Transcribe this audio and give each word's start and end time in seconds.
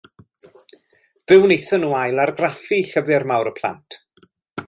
Fe 1.31 1.37
wnaethon 1.41 1.83
nhw 1.85 1.91
ailargraffu 1.99 2.81
Llyfr 2.87 3.27
Mawr 3.33 3.53
y 3.53 3.57
Plant. 3.63 4.01